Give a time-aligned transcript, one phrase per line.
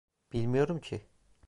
[0.33, 1.01] Bilmiyorum ki.